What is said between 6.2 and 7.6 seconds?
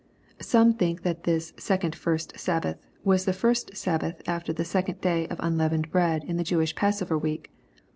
in the Jewish Passover week.